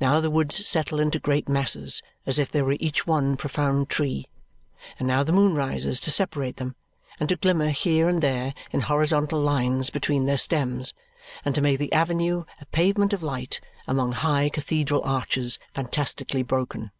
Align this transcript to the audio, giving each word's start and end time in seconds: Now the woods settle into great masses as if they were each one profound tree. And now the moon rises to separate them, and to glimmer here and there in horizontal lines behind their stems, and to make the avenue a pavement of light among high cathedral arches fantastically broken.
Now 0.00 0.18
the 0.18 0.32
woods 0.32 0.66
settle 0.66 0.98
into 0.98 1.20
great 1.20 1.48
masses 1.48 2.02
as 2.26 2.40
if 2.40 2.50
they 2.50 2.60
were 2.60 2.74
each 2.80 3.06
one 3.06 3.36
profound 3.36 3.88
tree. 3.88 4.26
And 4.98 5.06
now 5.06 5.22
the 5.22 5.30
moon 5.30 5.54
rises 5.54 6.00
to 6.00 6.10
separate 6.10 6.56
them, 6.56 6.74
and 7.20 7.28
to 7.28 7.36
glimmer 7.36 7.68
here 7.68 8.08
and 8.08 8.20
there 8.20 8.52
in 8.72 8.80
horizontal 8.80 9.40
lines 9.40 9.90
behind 9.90 10.28
their 10.28 10.38
stems, 10.38 10.92
and 11.44 11.54
to 11.54 11.60
make 11.60 11.78
the 11.78 11.92
avenue 11.92 12.42
a 12.60 12.64
pavement 12.66 13.12
of 13.12 13.22
light 13.22 13.60
among 13.86 14.10
high 14.10 14.48
cathedral 14.48 15.02
arches 15.04 15.60
fantastically 15.72 16.42
broken. 16.42 16.90